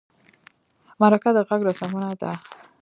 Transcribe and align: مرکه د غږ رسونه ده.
مرکه 0.99 1.29
د 1.35 1.37
غږ 1.47 1.61
رسونه 1.69 2.09
ده. 2.21 2.31